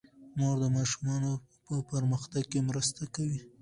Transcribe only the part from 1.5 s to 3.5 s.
په پرمختګ کې مرسته کوي.